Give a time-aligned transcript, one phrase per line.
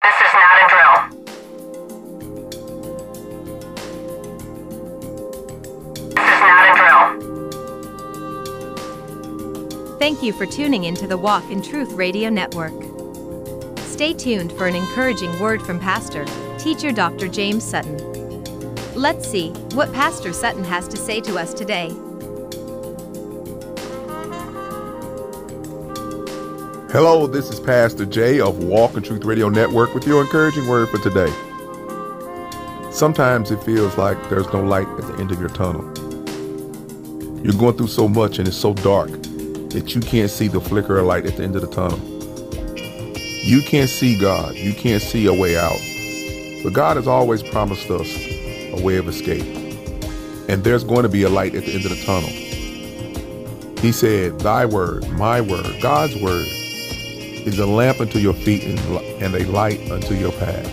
[0.00, 0.94] This is not a drill.
[6.14, 7.02] This is not a drill.
[9.98, 12.72] Thank you for tuning into the Walk in Truth Radio Network.
[13.78, 16.24] Stay tuned for an encouraging word from Pastor,
[16.58, 17.26] Teacher Dr.
[17.26, 17.96] James Sutton.
[18.94, 21.90] Let's see what Pastor Sutton has to say to us today.
[26.90, 30.88] Hello, this is Pastor Jay of Walk in Truth Radio Network with your encouraging word
[30.88, 31.30] for today.
[32.90, 35.84] Sometimes it feels like there's no light at the end of your tunnel.
[37.44, 40.96] You're going through so much and it's so dark that you can't see the flicker
[40.96, 41.98] of light at the end of the tunnel.
[43.18, 44.54] You can't see God.
[44.54, 45.78] You can't see a way out.
[46.64, 49.44] But God has always promised us a way of escape.
[50.48, 52.30] And there's going to be a light at the end of the tunnel.
[53.82, 56.48] He said, Thy word, my word, God's word
[57.48, 60.66] is a lamp unto your feet and, a light unto your path.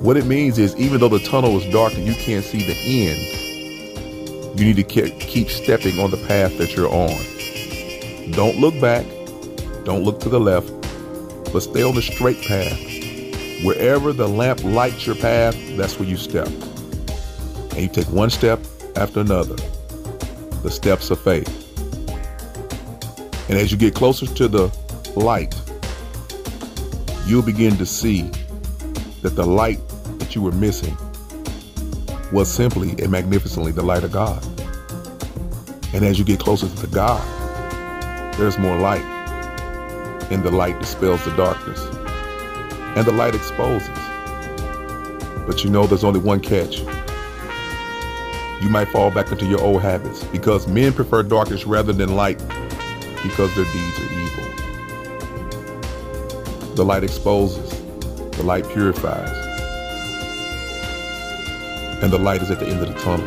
[0.00, 2.76] What it means is, even though the tunnel is dark and you can't see the
[3.08, 8.32] end, you need to keep stepping on the path that you're on.
[8.32, 9.04] Don't look back.
[9.84, 10.70] Don't look to the left,
[11.52, 12.78] but stay on the straight path.
[13.64, 16.48] Wherever the lamp lights your path, that's where you step.
[17.72, 18.60] And you take one step
[18.96, 19.56] after another.
[20.62, 21.63] The steps of faith.
[23.48, 24.74] And as you get closer to the
[25.16, 25.54] light,
[27.26, 28.22] you'll begin to see
[29.22, 29.80] that the light
[30.18, 30.96] that you were missing
[32.32, 34.42] was simply and magnificently the light of God.
[35.92, 37.22] And as you get closer to God,
[38.34, 39.04] there's more light.
[40.30, 41.80] And the light dispels the darkness.
[42.96, 43.88] And the light exposes.
[45.46, 46.78] But you know there's only one catch.
[48.62, 52.40] You might fall back into your old habits because men prefer darkness rather than light
[53.24, 54.44] because their deeds are evil.
[56.74, 57.70] The light exposes,
[58.32, 59.34] the light purifies,
[62.02, 63.26] and the light is at the end of the tunnel.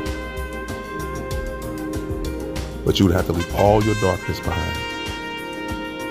[2.86, 4.78] But you would have to leave all your darkness behind.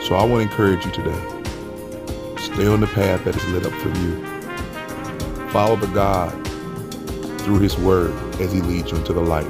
[0.03, 1.21] So I want to encourage you today.
[2.39, 4.21] Stay on the path that is lit up for you.
[5.51, 6.33] Follow the God
[7.43, 9.47] through his word as he leads you into the light.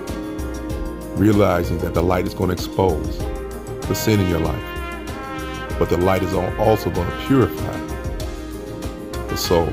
[1.19, 3.19] Realizing that the light is going to expose
[3.89, 5.79] the sin in your life.
[5.79, 7.79] But the light is also going to purify
[9.29, 9.69] the soul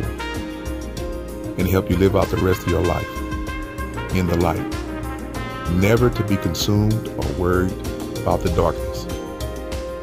[1.57, 3.07] and help you live out the rest of your life
[4.15, 4.61] in the light.
[5.73, 7.71] Never to be consumed or worried
[8.17, 9.05] about the darkness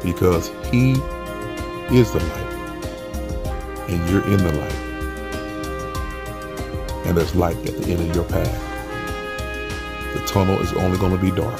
[0.03, 0.93] because He
[1.95, 2.51] is the light
[3.89, 4.75] and you're in the light.
[7.05, 8.69] And there's light at the end of your path.
[10.13, 11.59] The tunnel is only going to be dark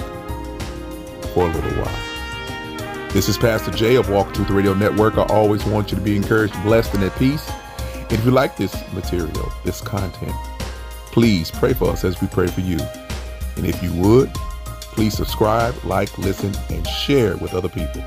[1.34, 2.11] for a little while.
[3.14, 5.18] This is Pastor Jay of Walk Truth Radio Network.
[5.18, 7.52] I always want you to be encouraged, blessed, and at peace.
[8.10, 10.32] If you like this material, this content,
[11.08, 12.80] please pray for us as we pray for you.
[13.58, 14.34] And if you would,
[14.94, 18.02] please subscribe, like, listen, and share with other people.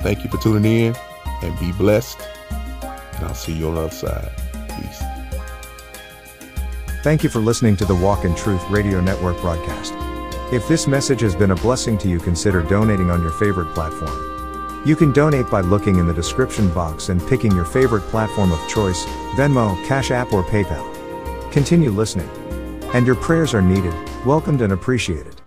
[0.00, 0.96] Thank you for tuning in
[1.42, 2.18] and be blessed.
[2.50, 4.30] And I'll see you on the other side.
[4.70, 5.02] Peace.
[7.02, 9.92] Thank you for listening to the Walk in Truth Radio Network broadcast.
[10.50, 14.82] If this message has been a blessing to you, consider donating on your favorite platform.
[14.86, 18.66] You can donate by looking in the description box and picking your favorite platform of
[18.66, 19.04] choice
[19.36, 21.52] Venmo, Cash App, or PayPal.
[21.52, 22.30] Continue listening.
[22.94, 23.92] And your prayers are needed,
[24.24, 25.37] welcomed, and appreciated.